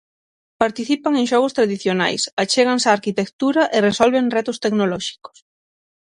[0.61, 5.37] Participan en xogos tradicionais, achéganse á arquitectura e resolven retos tecnolóxicos.